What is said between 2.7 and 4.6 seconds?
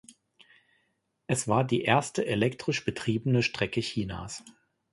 betriebene Strecke Chinas.